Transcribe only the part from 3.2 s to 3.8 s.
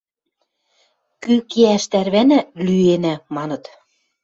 маныт.